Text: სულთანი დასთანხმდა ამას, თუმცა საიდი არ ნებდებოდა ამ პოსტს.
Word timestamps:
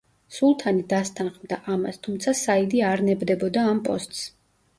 სულთანი 0.35 0.85
დასთანხმდა 0.93 1.59
ამას, 1.73 1.99
თუმცა 2.07 2.33
საიდი 2.41 2.83
არ 2.93 3.05
ნებდებოდა 3.11 3.69
ამ 3.75 3.85
პოსტს. 3.91 4.25